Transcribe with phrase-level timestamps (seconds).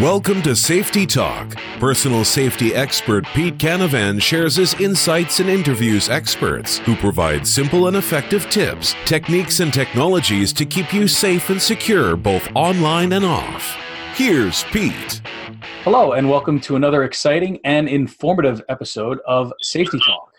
[0.00, 1.56] Welcome to Safety Talk.
[1.80, 7.96] Personal safety expert Pete Canavan shares his insights and interviews experts who provide simple and
[7.96, 13.76] effective tips, techniques, and technologies to keep you safe and secure both online and off.
[14.14, 15.20] Here's Pete.
[15.82, 20.32] Hello, and welcome to another exciting and informative episode of Safety Talk.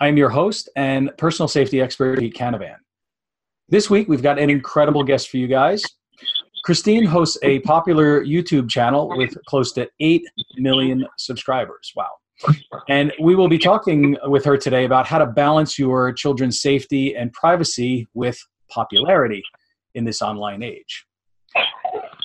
[0.00, 2.76] I'm your host and personal safety expert, Pete Canavan.
[3.70, 5.82] This week, we've got an incredible guest for you guys.
[6.64, 10.22] Christine hosts a popular YouTube channel with close to 8
[10.56, 11.92] million subscribers.
[11.94, 12.08] Wow.
[12.88, 17.14] And we will be talking with her today about how to balance your children's safety
[17.14, 18.38] and privacy with
[18.70, 19.42] popularity
[19.94, 21.04] in this online age.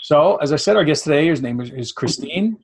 [0.01, 2.57] So, as I said, our guest today, his name is Christine.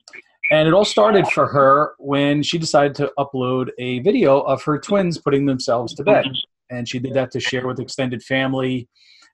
[0.50, 4.78] And it all started for her when she decided to upload a video of her
[4.78, 6.24] twins putting themselves to bed.
[6.70, 8.88] And she did that to share with extended family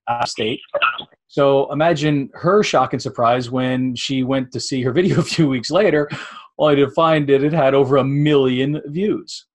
[0.08, 0.60] uh, state.
[1.28, 5.48] So imagine her shock and surprise when she went to see her video a few
[5.48, 6.08] weeks later,
[6.58, 9.46] only to find that it had over a million views.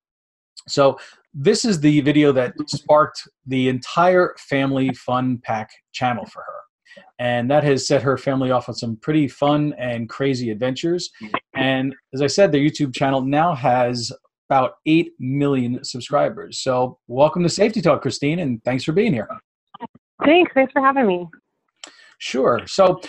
[0.67, 1.00] So
[1.33, 6.53] this is the video that sparked the entire Family Fun Pack channel for her.
[7.20, 11.09] And that has set her family off on some pretty fun and crazy adventures.
[11.55, 14.11] And as I said, their YouTube channel now has
[14.52, 16.59] about 8 million subscribers.
[16.59, 19.30] So, welcome to Safety Talk, Christine, and thanks for being here.
[20.25, 20.52] Thanks.
[20.53, 21.25] Thanks for having me.
[22.17, 22.59] Sure.
[22.67, 22.99] So,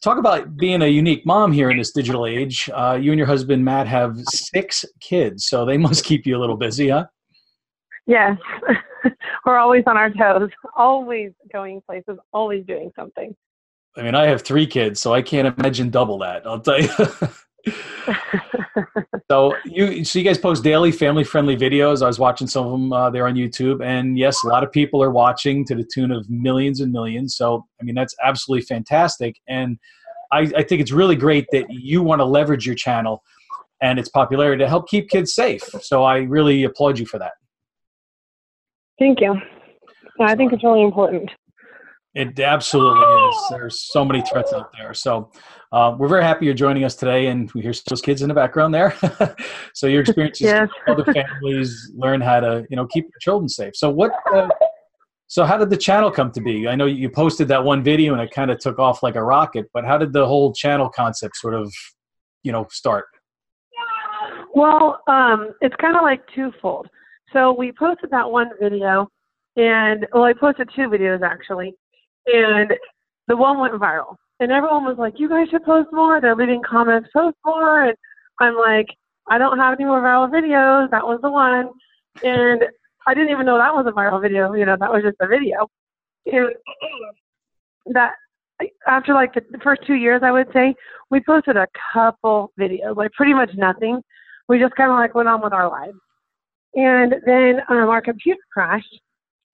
[0.00, 2.70] talk about being a unique mom here in this digital age.
[2.72, 6.40] Uh, you and your husband Matt have six kids, so they must keep you a
[6.40, 7.06] little busy, huh?
[8.06, 8.38] Yes,
[9.44, 13.34] we're always on our toes, always going places, always doing something.
[13.96, 16.46] I mean, I have three kids, so I can't imagine double that.
[16.46, 16.88] I'll tell you.
[19.30, 22.02] so you so you guys post daily family friendly videos.
[22.02, 24.72] I was watching some of them uh, there on YouTube, and yes, a lot of
[24.72, 27.36] people are watching to the tune of millions and millions.
[27.36, 29.78] So I mean, that's absolutely fantastic, and
[30.32, 33.22] I, I think it's really great that you want to leverage your channel
[33.82, 35.62] and its popularity to help keep kids safe.
[35.82, 37.32] So I really applaud you for that.
[38.98, 39.36] Thank you.
[40.20, 41.30] I think it's really important.
[42.14, 43.36] It absolutely is.
[43.48, 44.92] There's so many threats out there.
[44.92, 45.30] So
[45.72, 48.34] uh, we're very happy you're joining us today, and we hear those kids in the
[48.34, 48.94] background there.
[49.74, 50.68] so your experiences yes.
[50.86, 53.74] other families learn how to you know keep your children safe.
[53.74, 54.12] So what?
[54.32, 54.48] Uh,
[55.26, 56.68] so how did the channel come to be?
[56.68, 59.24] I know you posted that one video and it kind of took off like a
[59.24, 61.72] rocket, but how did the whole channel concept sort of
[62.42, 63.06] you know start?
[64.54, 66.88] Well, um, it's kind of like twofold.
[67.32, 69.08] So we posted that one video,
[69.56, 71.74] and well, I posted two videos actually
[72.26, 72.72] and
[73.28, 74.16] the one went viral.
[74.40, 77.96] And everyone was like, "You guys should post more." They're leaving comments, "Post more," and
[78.40, 78.88] I'm like,
[79.28, 80.90] "I don't have any more viral videos.
[80.90, 81.70] That was the one."
[82.24, 82.64] And
[83.06, 84.52] I didn't even know that was a viral video.
[84.54, 85.68] You know, that was just a video.
[86.26, 86.54] And
[87.86, 88.12] that
[88.86, 90.74] after like the first two years, I would say
[91.10, 94.02] we posted a couple videos, like pretty much nothing.
[94.48, 95.98] We just kind of like went on with our lives.
[96.74, 99.00] And then um, our computer crashed,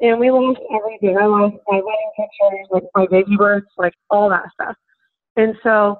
[0.01, 1.17] and we lost everything.
[1.19, 4.77] I lost my wedding pictures, like my baby births, like all that stuff.
[5.37, 5.99] And so,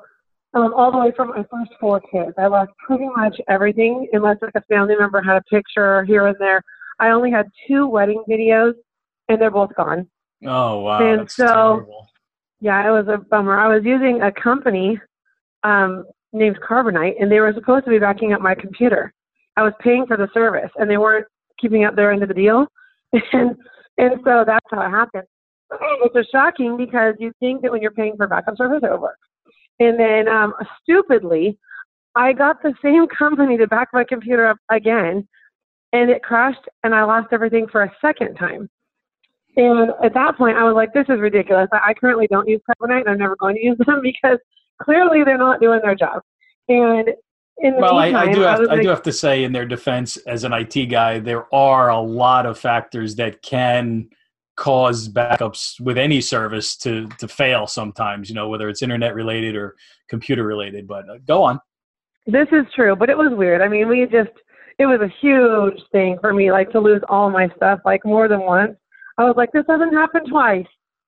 [0.55, 4.39] um, all the way from my first four kids, I lost pretty much everything, unless
[4.41, 6.63] like a family member had a picture here and there.
[6.99, 8.75] I only had two wedding videos,
[9.29, 10.09] and they're both gone.
[10.47, 10.99] Oh wow!
[11.01, 12.09] And That's so, terrible.
[12.61, 13.59] yeah, it was a bummer.
[13.59, 15.01] I was using a company
[15.65, 19.13] um, named Carbonite, and they were supposed to be backing up my computer.
[19.57, 21.27] I was paying for the service, and they weren't
[21.61, 22.67] keeping up their end of the deal.
[23.33, 23.57] And
[23.99, 25.25] and so that's how it happened.
[25.71, 29.19] It's so shocking because you think that when you're paying for backup service, it works.
[29.81, 31.59] And then um, stupidly,
[32.15, 35.27] I got the same company to back my computer up again,
[35.93, 38.69] and it crashed, and I lost everything for a second time.
[39.57, 41.69] And at that point, I was like, this is ridiculous.
[41.73, 44.39] I currently don't use Carbonite, and I'm never going to use them because
[44.81, 46.23] clearly they're not doing their job.
[46.69, 47.09] And
[47.61, 49.67] well, meantime, I, I, do have I, like, I do have to say, in their
[49.67, 54.09] defense, as an IT guy, there are a lot of factors that can
[54.57, 58.29] cause backups with any service to to fail sometimes.
[58.29, 59.77] You know, whether it's internet related or
[60.09, 60.87] computer related.
[60.87, 61.61] But uh, go on.
[62.27, 63.63] This is true, but it was weird.
[63.63, 64.31] I mean, we just
[64.79, 68.29] it was a huge thing for me, like to lose all my stuff, like more
[68.29, 68.77] than once.
[69.17, 70.67] I was like, this doesn't happen twice.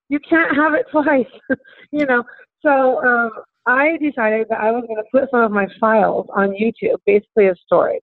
[0.09, 1.27] You can't have it twice,
[1.93, 2.25] you know.
[2.63, 3.31] So um,
[3.71, 7.47] I decided that I was going to put some of my files on YouTube, basically
[7.47, 8.03] as storage.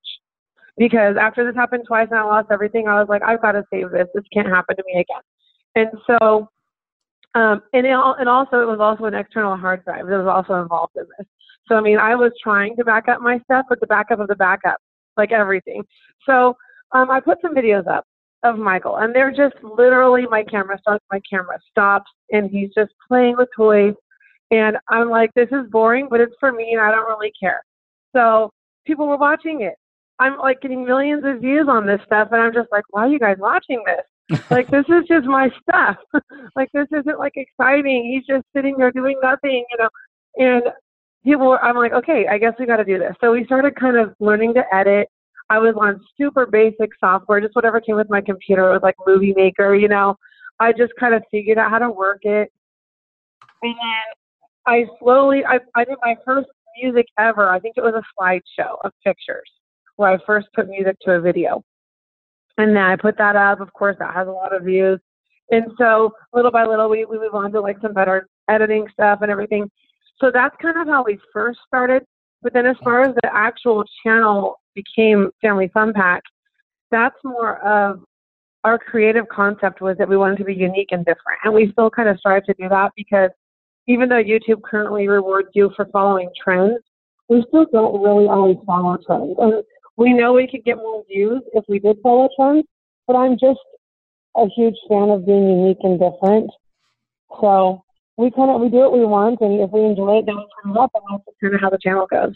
[0.78, 3.64] Because after this happened twice and I lost everything, I was like, I've got to
[3.72, 4.08] save this.
[4.14, 5.24] This can't happen to me again.
[5.76, 6.50] And so,
[7.36, 10.62] um, and, it, and also, it was also an external hard drive that was also
[10.62, 11.28] involved in this.
[11.68, 14.28] So, I mean, I was trying to back up my stuff, but the backup of
[14.28, 14.80] the backup,
[15.18, 15.84] like everything.
[16.26, 16.56] So,
[16.94, 18.06] um, I put some videos up.
[18.44, 22.92] of Michael, and they're just literally my camera starts, my camera stops, and he's just
[23.08, 23.96] playing with toys.
[24.52, 27.62] And I'm like, this is boring, but it's for me, and I don't really care.
[28.16, 28.52] So
[28.86, 29.76] people were watching it.
[30.20, 33.10] I'm like getting millions of views on this stuff, and I'm just like, why are
[33.10, 34.42] you guys watching this?
[34.50, 35.98] like this is just my stuff.
[36.56, 38.06] like this isn't like exciting.
[38.12, 39.90] He's just sitting there doing nothing, you know.
[40.38, 40.64] And
[41.24, 43.14] people, were, I'm like, okay, I guess we got to do this.
[43.22, 45.10] So we started kind of learning to edit
[45.50, 48.70] I was on super basic software, just whatever came with my computer.
[48.70, 50.16] It was like Movie Maker, you know.
[50.60, 52.52] I just kind of figured out how to work it.
[53.62, 54.04] And then
[54.68, 56.50] I slowly, I, I did my first
[56.82, 57.50] music ever.
[57.50, 59.50] I think it was a slideshow of pictures
[59.96, 61.64] where I first put music to a video.
[62.58, 63.62] And then I put that up.
[63.62, 65.00] Of course, that has a lot of views.
[65.50, 69.20] And so little by little, we, we move on to like some better editing stuff
[69.22, 69.70] and everything.
[70.20, 72.04] So that's kind of how we first started.
[72.42, 76.24] But then as far as the actual channel became Family Fun Pack,
[76.92, 78.04] that's more of
[78.64, 81.40] our creative concept was that we wanted to be unique and different.
[81.44, 83.30] And we still kind of strive to do that because
[83.88, 86.80] even though YouTube currently rewards you for following trends,
[87.30, 89.36] we still don't really always follow trends.
[89.40, 89.64] And
[89.96, 92.66] we know we could get more views if we did follow trends,
[93.08, 93.60] but I'm just
[94.36, 96.52] a huge fan of being unique and different.
[97.42, 97.84] So
[98.18, 100.48] we kind of we do what we want, and if we enjoy it, then we
[100.64, 102.36] turn it up, and that's kind of how the channel goes.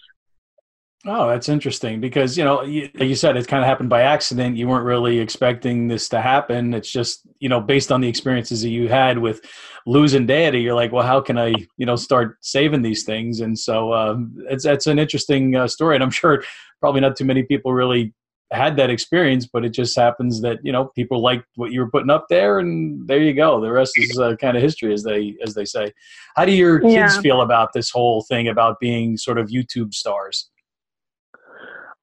[1.06, 4.01] Oh, that's interesting because you know, you, like you said, it kind of happened by
[4.01, 4.57] accident.
[4.57, 6.75] You weren't really expecting this to happen.
[6.75, 9.42] It's just you know, based on the experiences that you had with
[9.88, 13.39] losing daddy, you're like, well, how can I you know start saving these things?
[13.39, 16.44] And so um, it's that's an interesting uh, story, and I'm sure
[16.80, 18.13] probably not too many people really
[18.51, 21.89] had that experience, but it just happens that you know people liked what you were
[21.89, 23.59] putting up there, and there you go.
[23.59, 25.94] The rest is uh, kind of history, as they as they say.
[26.36, 27.21] How do your kids yeah.
[27.21, 30.51] feel about this whole thing about being sort of YouTube stars?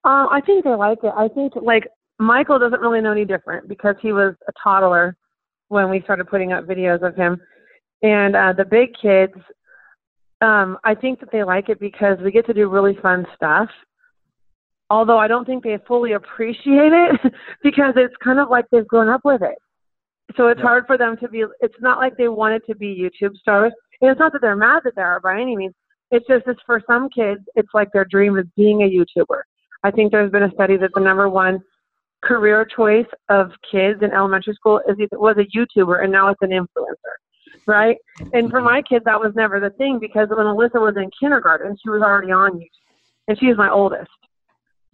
[0.05, 1.13] Uh, I think they like it.
[1.17, 5.17] I think like Michael doesn't really know any different because he was a toddler
[5.69, 7.41] when we started putting up videos of him,
[8.03, 9.35] and uh, the big kids.
[10.41, 13.69] Um, I think that they like it because we get to do really fun stuff.
[14.89, 19.09] Although I don't think they fully appreciate it because it's kind of like they've grown
[19.09, 19.59] up with it.
[20.37, 20.67] So it's yeah.
[20.67, 21.45] hard for them to be.
[21.61, 23.73] It's not like they wanted to be YouTube stars.
[24.01, 25.75] And it's not that they're mad that they are by any means.
[26.11, 29.41] It's just it's for some kids, it's like their dream is being a YouTuber.
[29.85, 31.61] I think there's been a study that the number one
[32.23, 36.43] career choice of kids in elementary school is it was a YouTuber and now it's
[36.43, 37.15] an influencer,
[37.67, 37.97] right?
[38.33, 41.77] And for my kids, that was never the thing because when Alyssa was in kindergarten,
[41.83, 42.69] she was already on YouTube,
[43.29, 44.11] and she my oldest.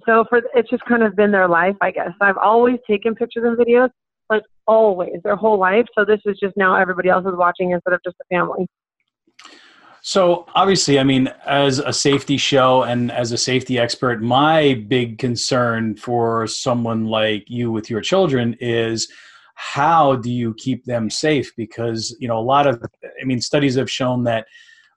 [0.07, 2.11] So for it's just kind of been their life, I guess.
[2.21, 3.89] I've always taken pictures and videos,
[4.29, 5.87] like always, their whole life.
[5.97, 8.67] So this is just now everybody else is watching instead of just the family.
[10.07, 15.17] So obviously, I mean, as a safety show and as a safety expert, my big
[15.17, 19.11] concern for someone like you with your children is
[19.55, 21.57] how do you keep them safe?
[21.57, 24.47] Because you know, a lot of, I mean, studies have shown that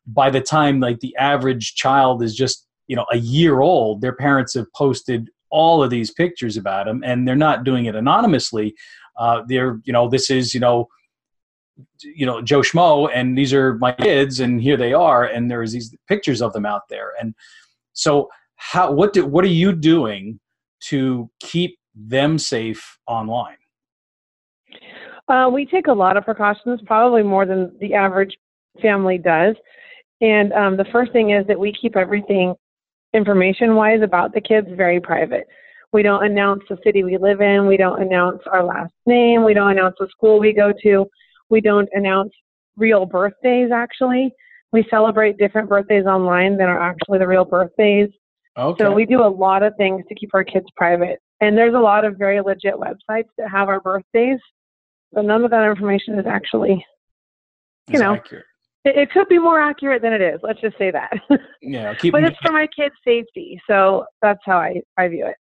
[0.08, 4.16] by the time like the average child is just you know a year old, their
[4.16, 8.76] parents have posted all of these pictures about them, and they're not doing it anonymously.
[9.18, 10.90] Uh, they're you know, this is you know
[12.02, 15.72] you know Joe Schmo, and these are my kids, and here they are, and there's
[15.72, 17.34] these pictures of them out there, and
[17.94, 20.40] so how what do, what are you doing
[20.80, 23.58] to keep them safe online?
[25.28, 28.38] Uh, we take a lot of precautions, probably more than the average
[28.82, 29.56] family does.
[30.22, 32.56] And um, the first thing is that we keep everything
[33.14, 35.46] information wise about the kids very private.
[35.94, 37.68] We don't announce the city we live in.
[37.68, 39.44] We don't announce our last name.
[39.44, 41.06] We don't announce the school we go to.
[41.50, 42.32] We don't announce
[42.78, 44.34] real birthdays, actually.
[44.72, 48.10] We celebrate different birthdays online than are actually the real birthdays.
[48.58, 48.84] Okay.
[48.84, 51.20] So we do a lot of things to keep our kids private.
[51.42, 54.40] And there's a lot of very legit websites that have our birthdays,
[55.12, 56.84] but none of that information is actually, you
[57.90, 58.46] it's know, accurate.
[58.84, 60.40] It, it, could be more accurate than it is.
[60.42, 61.12] Let's just say that.
[61.62, 65.36] Yeah, keep but it's for my kids' safety, so that's how I, I view it.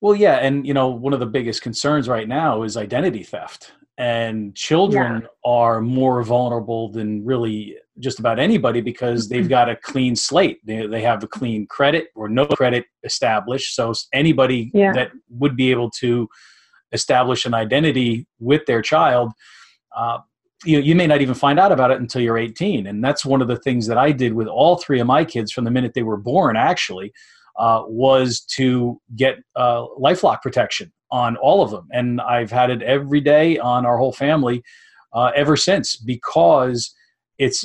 [0.00, 3.72] Well, yeah, and you know, one of the biggest concerns right now is identity theft
[3.98, 5.28] and children yeah.
[5.44, 10.58] are more vulnerable than really just about anybody because they've got a clean slate.
[10.64, 13.76] They, they have a clean credit or no credit established.
[13.76, 14.92] So anybody yeah.
[14.92, 16.28] that would be able to
[16.92, 19.32] establish an identity with their child
[19.96, 20.18] uh,
[20.64, 23.42] you, you may not even find out about it until you're 18 and that's one
[23.42, 25.92] of the things that i did with all three of my kids from the minute
[25.94, 27.12] they were born actually
[27.58, 31.86] uh, was to get uh, lifelock protection on all of them.
[31.92, 34.64] And I've had it every day on our whole family
[35.12, 36.92] uh, ever since because
[37.38, 37.64] it's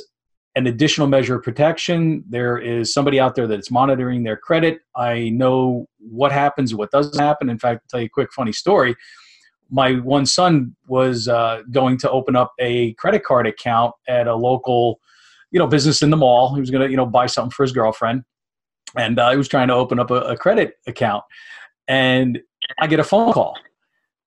[0.56, 2.24] an additional measure of protection.
[2.30, 4.80] There is somebody out there that's monitoring their credit.
[4.96, 7.50] I know what happens, what doesn't happen.
[7.50, 8.96] In fact, I'll tell you a quick funny story.
[9.70, 14.36] my one son was uh, going to open up a credit card account at a
[14.36, 15.00] local,
[15.51, 16.54] you know, business in the mall.
[16.54, 18.24] He was going to, you know, buy something for his girlfriend,
[18.96, 21.24] and uh, he was trying to open up a, a credit account,
[21.88, 22.39] and
[22.80, 23.56] I get a phone call,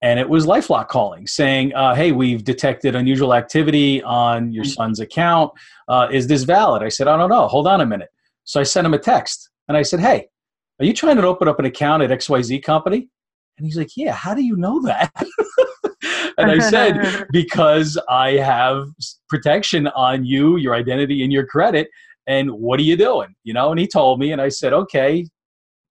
[0.01, 4.99] and it was LifeLock calling, saying, uh, "Hey, we've detected unusual activity on your son's
[4.99, 5.51] account.
[5.87, 7.47] Uh, is this valid?" I said, "I don't know.
[7.47, 8.09] Hold on a minute."
[8.43, 10.27] So I sent him a text, and I said, "Hey,
[10.79, 13.09] are you trying to open up an account at XYZ company?"
[13.61, 15.11] And he's like, Yeah, how do you know that?
[16.37, 18.87] and I said, Because I have
[19.29, 21.87] protection on you, your identity, and your credit.
[22.25, 23.35] And what are you doing?
[23.43, 25.27] You know, and he told me, and I said, Okay,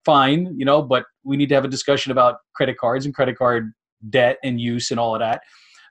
[0.05, 3.37] fine, you know, but we need to have a discussion about credit cards and credit
[3.37, 3.73] card
[4.09, 5.43] debt and use and all of that.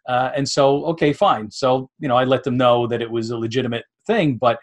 [0.08, 1.52] Uh, and so, okay, fine.
[1.52, 4.60] So, you know, I let them know that it was a legitimate thing, but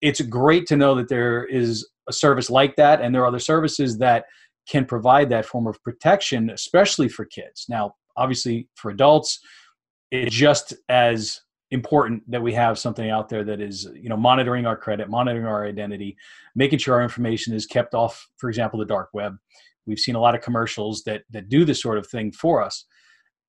[0.00, 3.38] it's great to know that there is a service like that, and there are other
[3.38, 4.24] services that
[4.68, 7.66] can provide that form of protection, especially for kids.
[7.68, 9.38] Now, obviously, for adults,
[10.10, 11.40] it's just as
[11.72, 15.46] important that we have something out there that is you know monitoring our credit monitoring
[15.46, 16.16] our identity
[16.54, 19.36] making sure our information is kept off for example the dark web
[19.86, 22.84] we've seen a lot of commercials that that do this sort of thing for us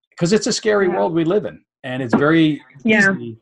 [0.10, 0.96] because it's a scary yeah.
[0.96, 3.14] world we live in and it's very yeah.
[3.14, 3.38] easy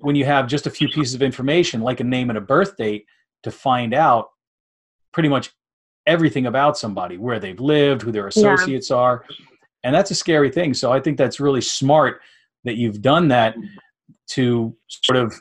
[0.00, 2.76] when you have just a few pieces of information like a name and a birth
[2.76, 3.04] date
[3.42, 4.28] to find out
[5.12, 5.52] pretty much
[6.06, 8.96] everything about somebody, where they've lived, who their associates yeah.
[8.96, 9.24] are.
[9.82, 10.74] And that's a scary thing.
[10.74, 12.20] So I think that's really smart
[12.64, 13.54] that you've done that
[14.28, 15.34] to sort of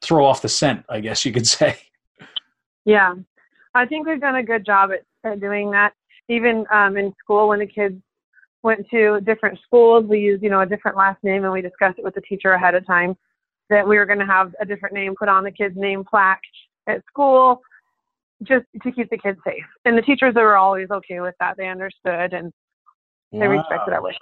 [0.00, 1.78] throw off the scent, I guess you could say.
[2.84, 3.14] Yeah.
[3.74, 5.92] I think we've done a good job at, at doing that.
[6.28, 8.00] Even um, in school, when the kids
[8.62, 11.98] went to different schools, we used, you know, a different last name and we discussed
[11.98, 13.16] it with the teacher ahead of time
[13.68, 16.40] that we were going to have a different name put on the kid's name plaque
[16.86, 17.60] at school
[18.42, 19.64] just to keep the kids safe.
[19.84, 21.56] And the teachers were always okay with that.
[21.56, 22.52] They understood and
[23.38, 23.58] they wow.
[23.58, 24.20] respected our wishes.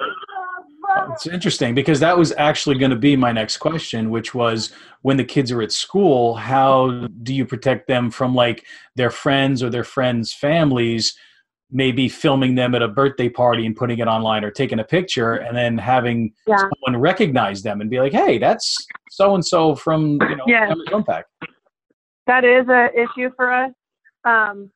[1.12, 4.70] It's interesting because that was actually going to be my next question, which was
[5.02, 9.62] when the kids are at school, how do you protect them from like their friends
[9.62, 11.16] or their friends' families?
[11.70, 15.36] maybe filming them at a birthday party and putting it online or taking a picture
[15.36, 16.58] and then having yeah.
[16.58, 20.72] someone recognize them and be like hey that's so and so from you know yeah.
[21.06, 21.24] Pack.
[22.26, 23.72] that is an issue for us
[24.24, 24.70] um,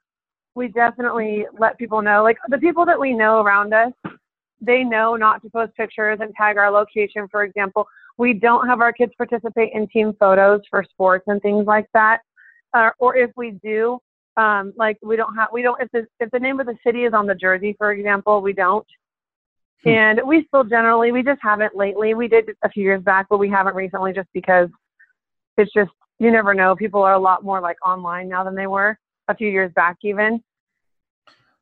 [0.55, 2.23] we definitely let people know.
[2.23, 3.93] Like the people that we know around us,
[4.61, 7.29] they know not to post pictures and tag our location.
[7.31, 7.87] For example,
[8.17, 12.21] we don't have our kids participate in team photos for sports and things like that.
[12.75, 13.99] Uh, or if we do,
[14.37, 17.05] um, like we don't have, we don't, if the, if the name of the city
[17.05, 18.87] is on the jersey, for example, we don't.
[19.85, 19.89] Hmm.
[19.91, 22.15] And we still generally, we just haven't lately.
[22.15, 24.69] We did a few years back, but we haven't recently just because
[25.57, 26.75] it's just, you never know.
[26.75, 28.99] People are a lot more like online now than they were
[29.29, 30.43] a few years back even.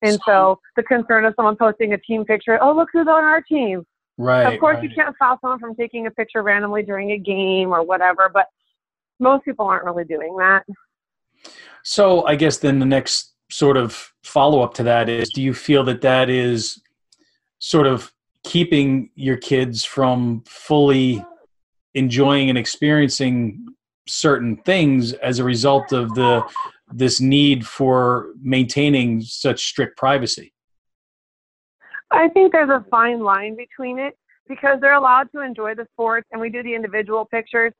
[0.02, 3.40] And so the concern of someone posting a team picture, oh look who's on our
[3.40, 3.84] team.
[4.18, 4.52] Right.
[4.52, 4.84] Of course right.
[4.84, 8.46] you can't stop someone from taking a picture randomly during a game or whatever, but
[9.20, 10.64] most people aren't really doing that.
[11.82, 15.54] So I guess then the next sort of follow up to that is do you
[15.54, 16.82] feel that that is
[17.58, 18.12] sort of
[18.44, 21.24] keeping your kids from fully
[21.94, 23.66] enjoying and experiencing
[24.08, 26.42] certain things as a result of the
[26.92, 30.52] this need for maintaining such strict privacy?
[32.10, 34.16] I think there's a fine line between it
[34.48, 37.72] because they're allowed to enjoy the sports and we do the individual pictures.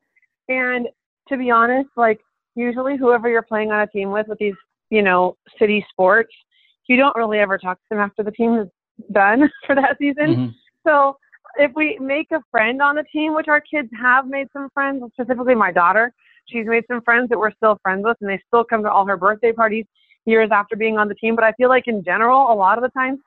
[0.49, 0.89] And
[1.29, 2.21] to be honest, like
[2.55, 4.55] usually whoever you're playing on a team with with these,
[4.91, 6.35] you know, city sports,
[6.89, 8.69] you don't really ever talk to them after the team is
[9.13, 10.27] done for that season.
[10.27, 10.47] Mm-hmm.
[10.87, 11.17] So
[11.59, 15.03] if we make a friend on the team, which our kids have made some friends,
[15.13, 16.13] specifically my daughter,
[16.49, 19.07] she's made some friends that we're still friends with, and they still come to all
[19.07, 19.87] her birthday parties
[20.25, 21.35] years after being on the team.
[21.35, 23.19] But I feel like in general, a lot of the time,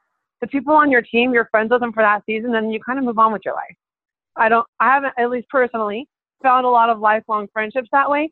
[0.42, 2.80] the people on your team, you're friends with them for that season, and then you
[2.80, 3.76] kind of move on with your life.
[4.36, 6.08] I don't, I haven't, at least personally,
[6.42, 8.32] found a lot of lifelong friendships that way.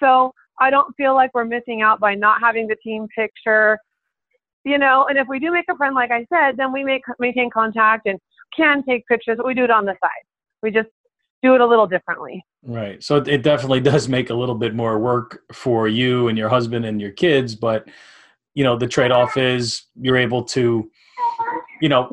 [0.00, 3.78] So I don't feel like we're missing out by not having the team picture,
[4.64, 5.06] you know.
[5.08, 8.06] And if we do make a friend, like I said, then we make maintain contact
[8.06, 8.18] and
[8.54, 10.24] can take pictures, but we do it on the side.
[10.62, 10.88] We just
[11.42, 12.44] do it a little differently.
[12.62, 13.02] Right.
[13.02, 16.84] So it definitely does make a little bit more work for you and your husband
[16.84, 17.88] and your kids, but
[18.54, 20.90] you know, the trade-off is you're able to
[21.80, 22.12] you know,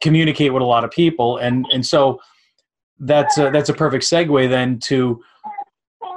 [0.00, 2.20] communicate with a lot of people and and so
[2.98, 5.22] that's a, that's a perfect segue then to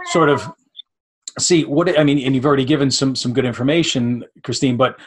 [0.06, 0.52] sort of
[1.40, 5.00] see what I mean and you've already given some some good information Christine, but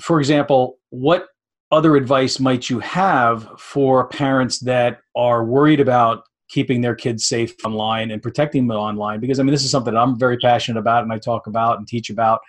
[0.00, 1.28] for example, what
[1.70, 7.54] other advice might you have for parents that are worried about keeping their kids safe
[7.64, 11.02] online and protecting them online because i mean this is something i'm very passionate about
[11.02, 12.40] and i talk about and teach about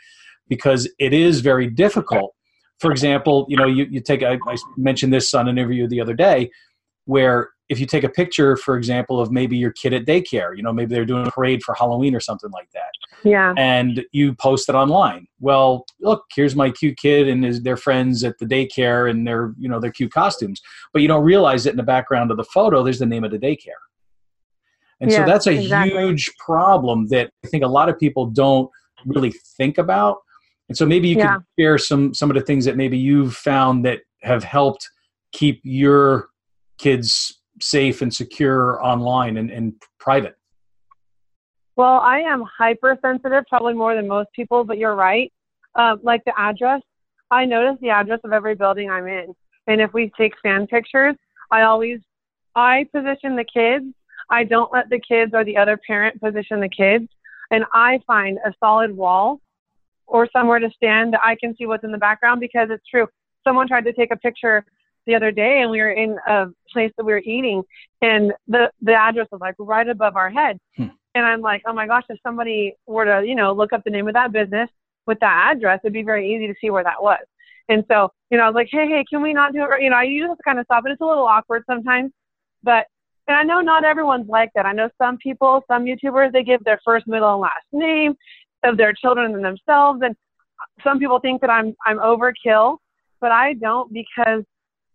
[0.49, 2.33] because it is very difficult
[2.79, 6.01] for example you know you, you take I, I mentioned this on an interview the
[6.01, 6.49] other day
[7.05, 10.61] where if you take a picture, for example, of maybe your kid at daycare, you
[10.61, 12.91] know, maybe they're doing a parade for Halloween or something like that.
[13.23, 13.53] Yeah.
[13.57, 15.27] And you post it online.
[15.39, 19.53] Well, look, here's my cute kid and his, their friends at the daycare and their,
[19.57, 20.61] you know, their cute costumes.
[20.91, 23.31] But you don't realize that in the background of the photo, there's the name of
[23.31, 23.81] the daycare.
[25.03, 25.91] And so that's a exactly.
[25.91, 28.69] huge problem that I think a lot of people don't
[29.05, 30.19] really think about.
[30.69, 31.35] And so maybe you Yeah.
[31.35, 34.89] could share some some of the things that maybe you've found that have helped
[35.33, 36.29] keep your
[36.77, 40.35] kids safe and secure online and, and private.
[41.75, 45.31] Well, I am hypersensitive, probably more than most people, but you're right.
[45.75, 46.81] Um, like the address,
[47.29, 49.33] I notice the address of every building I'm in.
[49.67, 51.15] And if we take fan pictures,
[51.51, 51.99] I always,
[52.55, 53.85] I position the kids.
[54.29, 57.07] I don't let the kids or the other parent position the kids.
[57.51, 59.39] And I find a solid wall
[60.07, 63.07] or somewhere to stand that I can see what's in the background because it's true.
[63.43, 64.65] Someone tried to take a picture
[65.05, 67.61] the other day and we were in a place that we were eating
[68.01, 70.57] and the, the address was like right above our head.
[70.77, 70.87] Hmm.
[71.15, 73.91] And I'm like, oh my gosh, if somebody were to, you know, look up the
[73.91, 74.69] name of that business
[75.05, 77.19] with that address, it'd be very easy to see where that was.
[77.69, 79.81] And so, you know, I was like, hey, hey, can we not do it?
[79.81, 82.11] You know, I usually kind of stop, and it's a little awkward sometimes.
[82.61, 82.87] But,
[83.27, 84.65] and I know not everyone's like that.
[84.65, 88.15] I know some people, some YouTubers, they give their first, middle, and last name
[88.63, 90.01] of their children and themselves.
[90.03, 90.15] And
[90.83, 92.77] some people think that I'm, I'm overkill,
[93.21, 94.43] but I don't because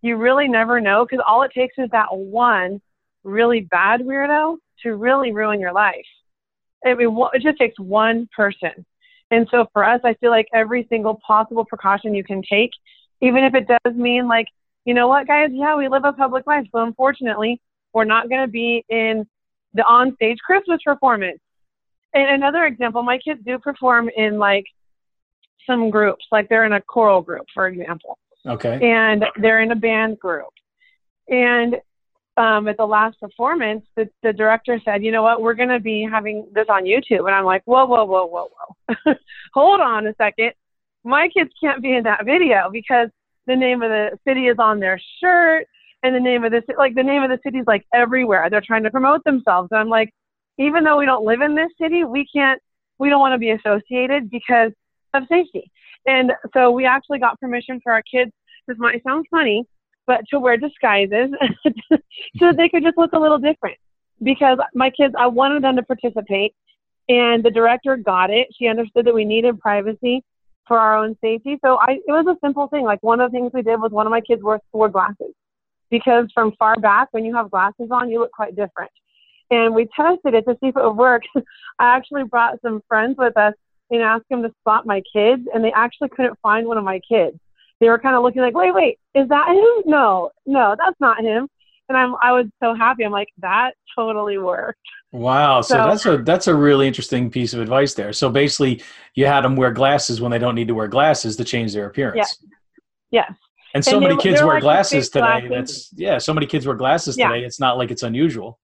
[0.02, 2.80] you really never know because all it takes is that one
[3.24, 5.94] really bad weirdo to really ruin your life.
[6.86, 8.84] I mean, it just takes one person.
[9.30, 12.70] And so for us, I feel like every single possible precaution you can take,
[13.20, 14.46] even if it does mean like,
[14.84, 16.66] you know what, guys, yeah, we live a public life.
[16.72, 17.60] So unfortunately,
[17.98, 19.26] we're not going to be in
[19.74, 21.40] the on stage Christmas performance.
[22.14, 24.64] And another example, my kids do perform in like
[25.66, 28.78] some groups, like they're in a choral group, for example Okay.
[28.82, 30.52] and they're in a band group.
[31.28, 31.76] And
[32.36, 35.42] um, at the last performance, the, the director said, "You know what?
[35.42, 38.48] We're going to be having this on YouTube." And I'm like, "Whoa, whoa, whoa, whoa,
[38.48, 39.14] whoa!
[39.54, 40.52] Hold on a second.
[41.04, 43.08] My kids can't be in that video because
[43.46, 45.66] the name of the city is on their shirt,
[46.02, 48.48] and the name of ci- like the name of the city is like everywhere.
[48.50, 50.12] They're trying to promote themselves." And I'm like,
[50.58, 52.60] even though we don't live in this city, we can't.
[52.98, 54.72] We don't want to be associated because
[55.14, 55.70] of safety.
[56.06, 58.32] And so we actually got permission for our kids
[58.68, 59.64] this might sound funny,
[60.06, 61.30] but to wear disguises
[61.90, 61.98] so
[62.38, 63.78] that they could just look a little different.
[64.22, 66.54] Because my kids, I wanted them to participate,
[67.08, 68.48] and the director got it.
[68.56, 70.22] She understood that we needed privacy
[70.66, 71.58] for our own safety.
[71.64, 72.84] So I, it was a simple thing.
[72.84, 75.32] Like one of the things we did was one of my kids wore, wore glasses
[75.90, 78.90] because from far back, when you have glasses on, you look quite different.
[79.50, 81.22] And we tested it to see if it would work.
[81.78, 83.54] I actually brought some friends with us
[83.90, 87.00] and asked them to spot my kids, and they actually couldn't find one of my
[87.08, 87.38] kids
[87.80, 89.90] they were kind of looking like, wait, wait, is that him?
[89.90, 91.48] No, no, that's not him.
[91.88, 93.04] And I'm, I was so happy.
[93.04, 94.80] I'm like, that totally worked.
[95.10, 95.62] Wow.
[95.62, 98.12] So, So- that's a that's a really interesting piece of advice there.
[98.12, 98.82] So basically,
[99.14, 101.86] you had them wear glasses when they don't need to wear glasses to change their
[101.86, 102.16] appearance.
[103.10, 103.34] Yes.
[103.78, 105.46] And so And many kids wear like glasses today.
[105.46, 105.50] glasses.
[105.50, 106.18] That's yeah.
[106.18, 107.28] So many kids wear glasses Yeah.
[107.28, 107.44] today.
[107.46, 108.58] It's not like it's unusual.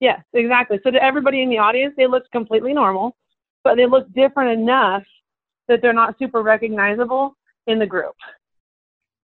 [0.00, 0.80] Yes, exactly.
[0.82, 3.16] So to everybody in the audience, they look completely normal,
[3.62, 5.04] but they look different enough
[5.68, 7.36] that they're not super recognizable
[7.68, 8.16] in the group.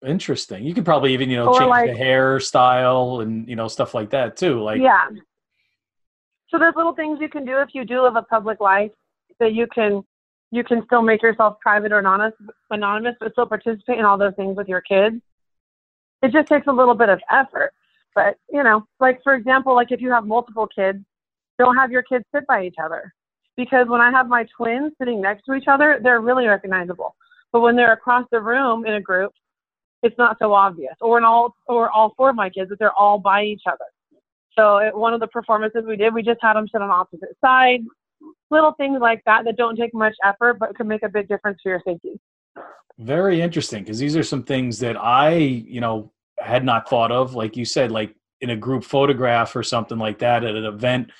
[0.05, 0.65] Interesting.
[0.65, 3.93] You could probably even you know Or change like- the hairstyle and you know stuff
[3.93, 4.61] like that too.
[4.61, 5.07] Like yeah.
[6.49, 8.91] So there's little things you can do if you do live a public life
[9.39, 10.03] that you can
[10.51, 12.33] you can still make yourself private or anonymous,
[12.71, 15.17] anonymous, but still participate in all those things with your kids.
[16.21, 17.73] It just takes a little bit of effort,
[18.15, 20.99] but you know, like for example, like if you have multiple kids,
[21.59, 23.13] don't have your kids sit by each other,
[23.55, 27.15] because when I have my twins sitting next to each other, they're really recognizable.
[27.51, 29.31] But when they're across the room in a group,
[30.03, 30.95] it's not so obvious.
[31.01, 33.85] Or in all or all four of my kids, that they're all by each other.
[34.57, 37.35] So at one of the performances we did, we just had them sit on opposite
[37.43, 37.83] sides.
[38.49, 41.59] Little things like that that don't take much effort but can make a big difference
[41.61, 42.19] for your safety.
[42.99, 47.35] Very interesting because these are some things that I, you know, had not thought of.
[47.35, 51.11] Like you said, like in a group photograph or something like that at an event,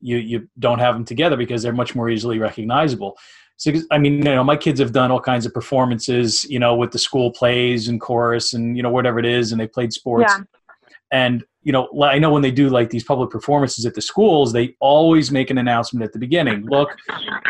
[0.00, 3.16] you you don't have them together because they're much more easily recognizable.
[3.56, 6.74] So I mean, you know, my kids have done all kinds of performances, you know,
[6.74, 9.92] with the school plays and chorus and you know whatever it is, and they played
[9.92, 10.32] sports.
[10.36, 10.44] Yeah.
[11.10, 14.52] And you know, I know when they do like these public performances at the schools,
[14.52, 16.66] they always make an announcement at the beginning.
[16.66, 16.90] Look,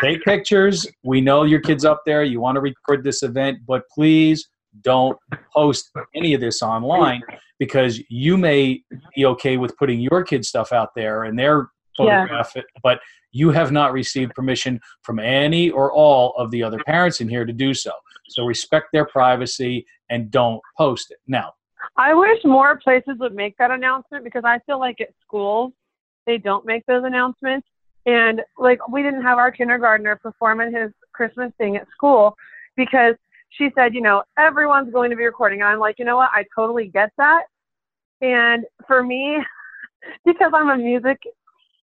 [0.01, 0.87] take pictures.
[1.03, 2.23] We know your kid's up there.
[2.23, 4.47] You want to record this event, but please
[4.81, 5.17] don't
[5.53, 7.21] post any of this online
[7.59, 8.83] because you may
[9.15, 12.21] be okay with putting your kid stuff out there and their Yeah.
[12.23, 12.99] photograph it, but
[13.31, 17.45] you have not received permission from any or all of the other parents in here
[17.45, 17.91] to do so.
[18.29, 21.19] So respect their privacy and don't post it.
[21.27, 21.53] Now,
[21.97, 25.71] I wish more places would make that announcement because I feel like at schools
[26.25, 27.67] they don't make those announcements.
[28.05, 32.35] And like we didn't have our kindergartner performing his Christmas thing at school
[32.75, 33.15] because
[33.49, 35.61] she said, you know, everyone's going to be recording.
[35.61, 36.29] And I'm like, you know what?
[36.33, 37.43] I totally get that.
[38.21, 39.37] And for me,
[40.25, 41.17] because I'm a music,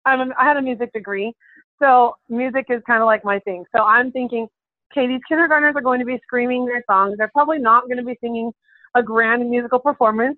[0.05, 1.33] I'm a, I had a music degree,
[1.79, 3.63] so music is kind of like my thing.
[3.75, 4.47] So I'm thinking,
[4.91, 7.15] okay, these kindergartners are going to be screaming their songs.
[7.17, 8.51] They're probably not going to be singing
[8.95, 10.37] a grand musical performance.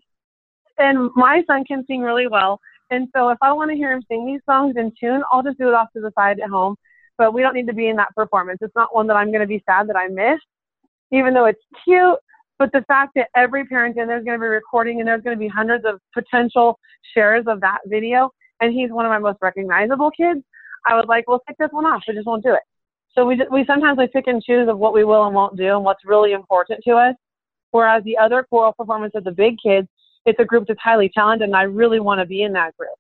[0.77, 2.59] And my son can sing really well.
[2.89, 5.57] And so if I want to hear him sing these songs in tune, I'll just
[5.57, 6.75] do it off to the side at home.
[7.17, 8.59] But we don't need to be in that performance.
[8.61, 10.45] It's not one that I'm going to be sad that I missed,
[11.11, 12.17] even though it's cute.
[12.57, 15.23] But the fact that every parent in there is going to be recording and there's
[15.23, 16.79] going to be hundreds of potential
[17.13, 20.41] shares of that video, and he's one of my most recognizable kids,
[20.87, 22.03] I was like, we'll take this one off.
[22.07, 22.61] We just won't do it.
[23.13, 25.75] So we, we sometimes we pick and choose of what we will and won't do
[25.75, 27.15] and what's really important to us.
[27.71, 29.87] Whereas the other choral performance of the big kids,
[30.25, 32.91] it's a group that's highly talented and I really want to be in that group.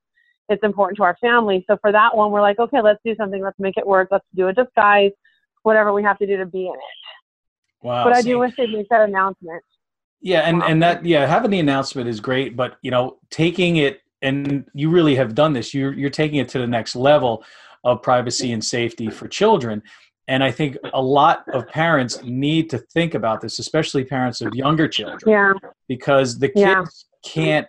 [0.49, 1.63] It's important to our family.
[1.69, 3.41] So for that one, we're like, okay, let's do something.
[3.41, 4.09] Let's make it work.
[4.11, 5.11] Let's do a disguise,
[5.63, 7.85] whatever we have to do to be in it.
[7.85, 8.03] Wow.
[8.03, 9.63] But I do wish they'd make that announcement.
[10.21, 14.01] Yeah, and and that yeah, having the announcement is great, but you know, taking it
[14.21, 15.73] and you really have done this.
[15.73, 17.43] You're you're taking it to the next level
[17.83, 19.81] of privacy and safety for children.
[20.27, 24.53] And I think a lot of parents need to think about this, especially parents of
[24.53, 25.19] younger children.
[25.25, 25.53] Yeah.
[25.87, 26.81] Because the kids yeah.
[27.25, 27.67] can't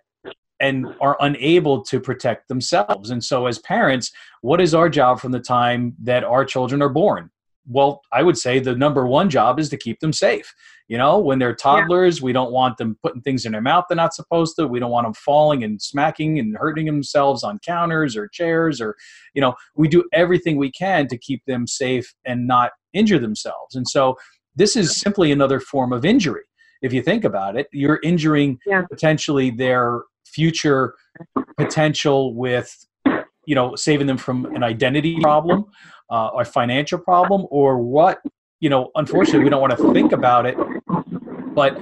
[0.61, 3.11] and are unable to protect themselves.
[3.11, 4.12] And so, as parents,
[4.43, 7.31] what is our job from the time that our children are born?
[7.67, 10.55] well i would say the number one job is to keep them safe
[10.92, 12.24] you know when they're toddlers yeah.
[12.26, 14.90] we don't want them putting things in their mouth they're not supposed to we don't
[14.90, 18.94] want them falling and smacking and hurting themselves on counters or chairs or
[19.33, 23.74] you know we do everything we can to keep them safe and not injure themselves
[23.74, 24.14] and so
[24.55, 26.42] this is simply another form of injury
[26.83, 28.83] if you think about it you're injuring yeah.
[28.90, 30.94] potentially their future
[31.57, 32.87] potential with
[33.46, 35.64] you know saving them from an identity problem
[36.11, 38.20] uh, a financial problem or what
[38.61, 40.55] you know unfortunately we don't want to think about it
[41.55, 41.79] but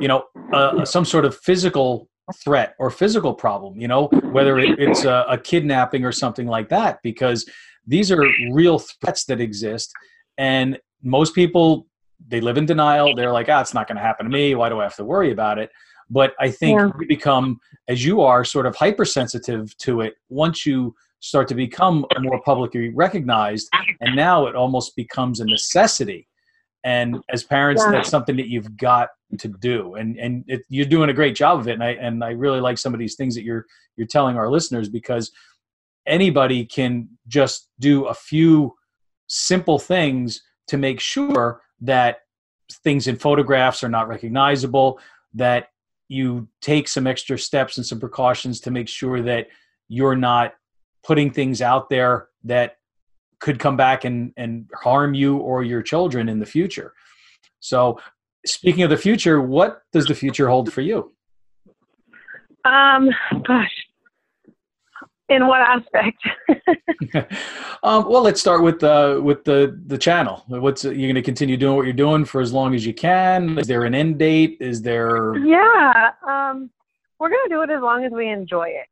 [0.00, 2.08] you know uh, some sort of physical
[2.42, 6.68] threat or physical problem you know whether it, it's a, a kidnapping or something like
[6.68, 7.48] that because
[7.86, 9.92] these are real threats that exist
[10.38, 11.86] and most people
[12.28, 13.14] they live in denial.
[13.16, 14.54] They're like ah it's not going to happen to me.
[14.54, 15.70] Why do i have to worry about it?
[16.10, 16.90] But i think yeah.
[16.98, 17.58] you become
[17.88, 22.90] as you are sort of hypersensitive to it once you start to become more publicly
[22.90, 23.68] recognized
[24.00, 26.26] and now it almost becomes a necessity
[26.84, 27.92] and as parents yeah.
[27.92, 31.58] that's something that you've got to do and and it, you're doing a great job
[31.58, 33.66] of it and i and i really like some of these things that you're
[33.96, 35.30] you're telling our listeners because
[36.06, 38.74] anybody can just do a few
[39.28, 42.18] simple things to make sure that
[42.84, 44.98] things in photographs are not recognizable
[45.34, 45.68] that
[46.08, 49.48] you take some extra steps and some precautions to make sure that
[49.88, 50.54] you're not
[51.02, 52.76] putting things out there that
[53.42, 56.94] could come back and, and harm you or your children in the future.
[57.60, 57.98] So,
[58.46, 61.12] speaking of the future, what does the future hold for you?
[62.64, 63.10] Um,
[63.46, 63.72] gosh,
[65.28, 66.22] in what aspect?
[67.82, 70.44] um, well, let's start with the with the the channel.
[70.46, 73.58] What's you're going to continue doing what you're doing for as long as you can?
[73.58, 74.58] Is there an end date?
[74.60, 75.36] Is there?
[75.36, 76.70] Yeah, um,
[77.18, 78.86] we're going to do it as long as we enjoy it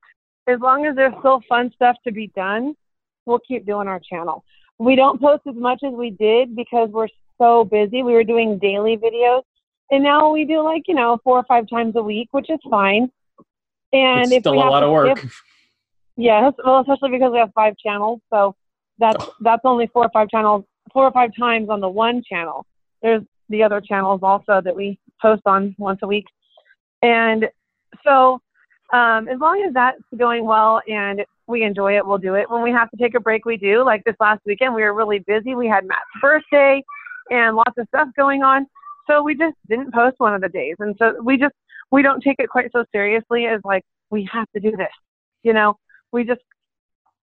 [0.51, 2.75] as long as there's still fun stuff to be done,
[3.31, 4.45] we'll keep doing our channel.
[4.79, 8.03] We don't post as much as we did because we're so busy.
[8.03, 9.43] We were doing daily videos,
[9.91, 12.59] and now we do like you know four or five times a week, which is
[12.69, 13.11] fine.
[13.93, 15.23] And it's if still we a lot of work.
[15.23, 15.43] If,
[16.17, 18.55] yes, well, especially because we have five channels, so
[18.99, 19.35] that's oh.
[19.41, 22.67] that's only four or five channels, four or five times on the one channel.
[23.03, 26.27] There's the other channels also that we post on once a week,
[27.03, 27.49] and
[28.05, 28.41] so
[28.93, 32.49] um, as long as that's going well and we enjoy it, we'll do it.
[32.51, 33.85] When we have to take a break, we do.
[33.85, 35.55] Like this last weekend, we were really busy.
[35.55, 36.83] We had Matt's birthday
[37.31, 38.67] and lots of stuff going on.
[39.09, 40.77] So we just didn't post one of the days.
[40.79, 41.55] And so we just,
[41.91, 44.89] we don't take it quite so seriously as like, we have to do this.
[45.43, 45.77] You know,
[46.13, 46.41] we just,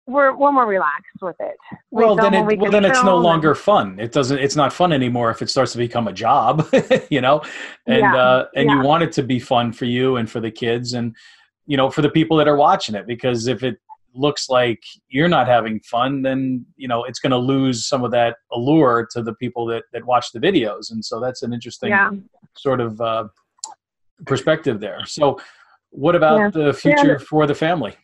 [0.07, 1.55] we're, we're more relaxed with it.
[1.91, 3.99] We well, then, it, we well, then it's no longer and, fun.
[3.99, 6.67] It doesn't, it's not fun anymore if it starts to become a job,
[7.09, 7.41] you know,
[7.87, 8.75] and, yeah, uh, and yeah.
[8.75, 10.93] you want it to be fun for you and for the kids.
[10.93, 11.15] And,
[11.67, 13.77] you know for the people that are watching it because if it
[14.15, 18.11] looks like you're not having fun then you know it's going to lose some of
[18.11, 21.89] that allure to the people that that watch the videos and so that's an interesting
[21.89, 22.09] yeah.
[22.57, 23.27] sort of uh,
[24.25, 25.39] perspective there so
[25.89, 26.49] what about yeah.
[26.49, 27.17] the future yeah.
[27.17, 27.95] for the family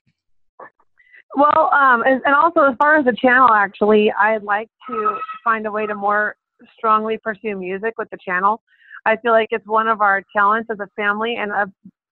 [1.35, 5.65] well um, and, and also as far as the channel actually i'd like to find
[5.65, 6.35] a way to more
[6.77, 8.61] strongly pursue music with the channel
[9.05, 11.71] i feel like it's one of our talents as a family and a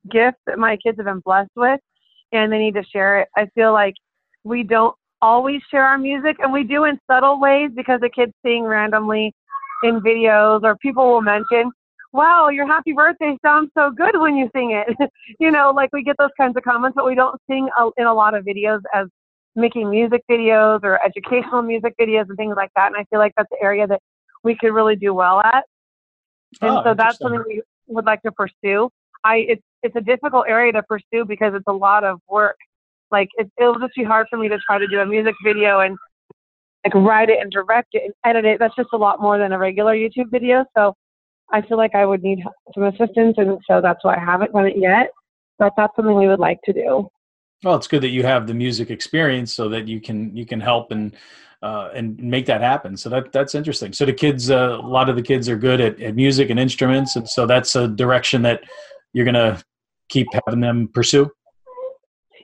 [0.10, 1.80] gift that my kids have been blessed with,
[2.32, 3.30] and they need to share it.
[3.36, 3.96] I feel like
[4.44, 8.32] we don't always share our music, and we do in subtle ways because the kids
[8.46, 9.34] sing randomly
[9.84, 11.72] in videos, or people will mention,
[12.14, 14.96] "Wow, your happy birthday sounds so good when you sing it."
[15.40, 18.14] you know, like we get those kinds of comments, but we don't sing in a
[18.14, 19.08] lot of videos as
[19.56, 22.88] making music videos or educational music videos and things like that.
[22.88, 24.02] And I feel like that's the area that
[24.44, 25.66] we could really do well at.
[26.62, 28.90] And Oh, so that's something we would like to pursue.
[29.24, 32.58] I it's it's a difficult area to pursue because it's a lot of work.
[33.12, 35.80] Like it, it'll just be hard for me to try to do a music video
[35.80, 35.98] and
[36.86, 38.60] like write it and direct it and edit it.
[38.60, 40.66] That's just a lot more than a regular YouTube video.
[40.78, 40.96] So
[41.52, 44.68] I feel like I would need some assistance, and so that's why I haven't done
[44.68, 45.10] it yet.
[45.58, 47.10] But that's something we would like to do.
[47.64, 50.62] Well, it's good that you have the music experience so that you can you can
[50.62, 51.16] help and
[51.62, 52.96] uh, and make that happen.
[52.96, 53.92] So that that's interesting.
[53.92, 56.60] So the kids, uh, a lot of the kids are good at, at music and
[56.60, 58.62] instruments, and so that's a direction that
[59.14, 59.62] you're gonna
[60.10, 61.30] keep having them pursue.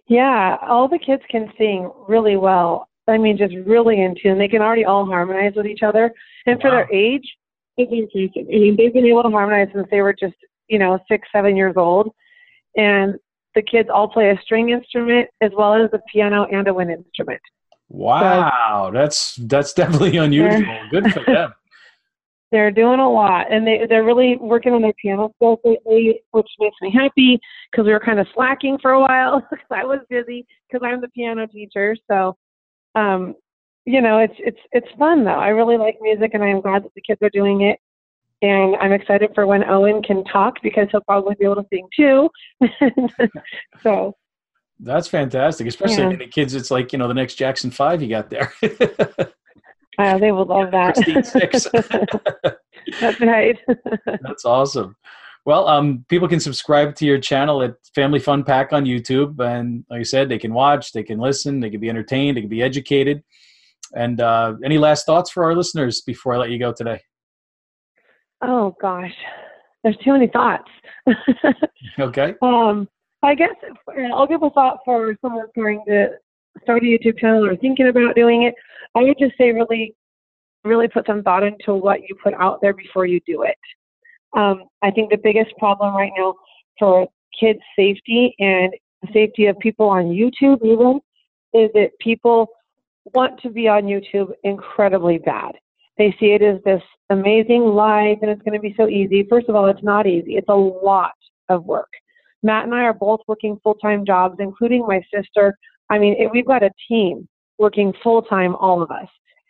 [0.07, 2.87] Yeah, all the kids can sing really well.
[3.07, 4.37] I mean, just really in tune.
[4.37, 6.11] They can already all harmonize with each other,
[6.45, 6.75] and for Wow.
[6.77, 7.27] their age,
[7.77, 8.47] it's increasing.
[8.47, 10.35] I mean, they've been able to harmonize since they were just,
[10.67, 12.11] you know, six, seven years old,
[12.77, 13.15] and
[13.53, 16.91] the kids all play a string instrument as well as a piano and a wind
[16.91, 17.41] instrument.
[17.89, 20.79] Wow, that's that's definitely unusual.
[20.91, 21.53] Good for them.
[22.51, 26.47] They're doing a lot, and they they're really working on their piano skills lately, which
[26.59, 27.39] makes me happy
[27.71, 31.01] because we were kind of slacking for a while because I was busy because I'm
[31.01, 31.95] the piano teacher.
[32.09, 32.37] So,
[32.93, 33.35] um,
[33.85, 35.31] you know, it's it's it's fun though.
[35.31, 37.79] I really like music, and I'm glad that the kids are doing it.
[38.41, 41.87] And I'm excited for when Owen can talk because he'll probably be able to sing
[41.95, 42.29] too.
[43.81, 44.13] so
[44.79, 46.09] That's fantastic, especially Yeah.
[46.11, 46.53] in the kids.
[46.53, 48.53] It's like you know the next Jackson Five you got there.
[49.97, 50.95] uh, they will love that.
[52.99, 53.59] That's right.
[54.05, 54.95] That's awesome.
[55.45, 59.85] Well, um, people can subscribe to your channel at Family Fun Pack on YouTube, and
[59.89, 62.49] like I said, they can watch, they can listen, they can be entertained, they can
[62.49, 63.23] be educated.
[63.95, 67.01] And uh, any last thoughts for our listeners before I let you go today?
[68.41, 69.13] oh gosh,
[69.83, 70.69] there's too many thoughts.
[71.99, 72.33] Okay.
[72.41, 72.89] Um,
[73.23, 76.09] I guess uh, I'll give a thought for someone trying to
[76.63, 78.53] start a YouTube channel or thinking about doing it.
[78.95, 79.95] I would just say really,
[80.63, 83.57] really put some thought into what you put out there before you do it.
[84.35, 86.35] Um, I think the biggest problem right now
[86.79, 87.07] for
[87.39, 90.99] kids' safety and the safety of people on YouTube even
[91.53, 92.47] is that people
[93.13, 95.53] want to be on YouTube incredibly bad.
[95.97, 99.25] They see it as this amazing life and it's going to be so easy.
[99.29, 100.35] First of all, it's not easy.
[100.35, 101.13] It's a lot
[101.49, 101.89] of work.
[102.43, 105.57] Matt and I are both working full time jobs, including my sister.
[105.89, 109.07] I mean, it, we've got a team working full time, all of us.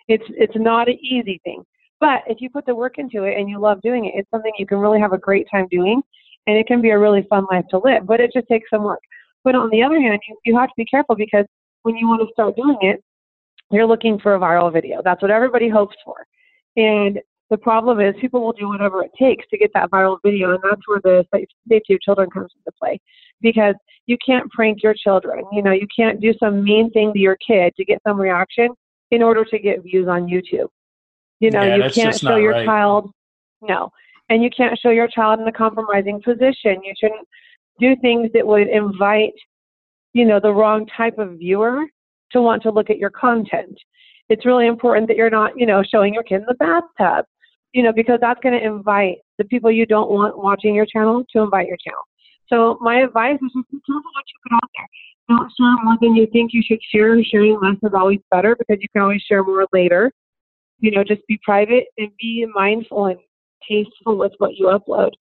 [0.08, 1.64] It's it's not an easy thing,
[2.00, 4.52] but if you put the work into it and you love doing it, it's something
[4.60, 6.02] you can really have a great time doing,
[6.48, 8.06] and it can be a really fun life to live.
[8.06, 9.02] But it just takes some work.
[9.44, 11.46] But on the other hand, you, you have to be careful because
[11.84, 13.04] when you want to start doing it,
[13.72, 15.02] you're looking for a viral video.
[15.04, 16.26] That's what everybody hopes for.
[16.76, 17.20] And
[17.50, 20.60] the problem is people will do whatever it takes to get that viral video, and
[20.64, 21.26] that's where the
[21.70, 23.00] safety of children comes into play.
[23.42, 23.76] Because
[24.08, 25.44] you can't prank your children.
[25.52, 28.70] You know, you can't do some mean thing to your kid to get some reaction
[29.12, 30.68] in order to get views on YouTube.
[31.40, 32.66] You know, Yeah, you can't show your right.
[32.66, 33.12] child
[33.68, 33.92] no.
[34.30, 36.82] And you can't show your child in a compromising position.
[36.84, 37.28] You shouldn't
[37.80, 39.34] do things that would invite,
[40.14, 41.84] you know, the wrong type of viewer
[42.32, 43.78] to want to look at your content.
[44.30, 47.26] It's really important that you're not, you know, showing your kid in the bathtub,
[47.76, 51.26] you know, because that's going to invite the people you don't want watching your channel
[51.32, 52.04] to invite your channel.
[52.48, 54.88] So my advice is just be careful what you put out there.
[55.28, 57.22] Don't share more than you think you should share.
[57.22, 60.10] Sharing less is always better because you can always share more later.
[60.80, 63.20] You know, just be private and be mindful and
[63.68, 65.12] tasteful with what you upload.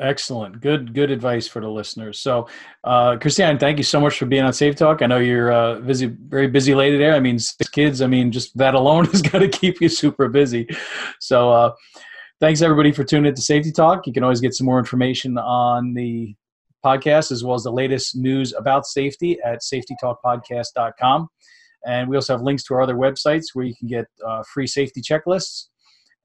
[0.00, 0.60] Excellent.
[0.60, 2.18] Good, good advice for the listeners.
[2.18, 2.48] So,
[2.84, 5.02] uh, Christine, thank you so much for being on Safe Talk.
[5.02, 7.14] I know you're a busy, very busy lady there.
[7.14, 8.00] I mean, six kids.
[8.00, 10.68] I mean, just that alone is going to keep you super busy.
[11.20, 11.72] So, uh,
[12.40, 14.06] thanks everybody for tuning in to Safety Talk.
[14.06, 16.34] You can always get some more information on the
[16.84, 21.28] podcast as well as the latest news about safety at safetytalkpodcast.com.
[21.84, 24.66] And we also have links to our other websites where you can get uh, free
[24.66, 25.66] safety checklists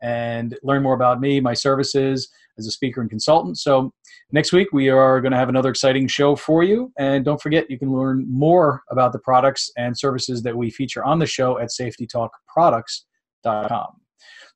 [0.02, 3.58] and learn more about me, my services as a speaker and consultant.
[3.58, 3.92] So
[4.32, 6.92] next week we are going to have another exciting show for you.
[6.98, 11.04] And don't forget, you can learn more about the products and services that we feature
[11.04, 13.88] on the show at safetytalkproducts.com.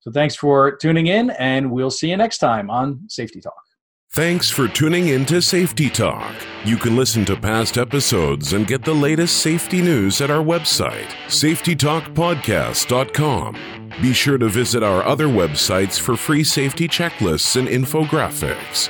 [0.01, 3.70] So thanks for tuning in, and we'll see you next time on Safety Talk.
[4.13, 6.35] Thanks for tuning in to Safety Talk.
[6.65, 11.07] You can listen to past episodes and get the latest safety news at our website,
[11.27, 13.89] safetytalkpodcast.com.
[14.01, 18.89] Be sure to visit our other websites for free safety checklists and infographics.